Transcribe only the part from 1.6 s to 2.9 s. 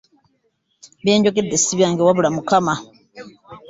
si byange wabula Mukama.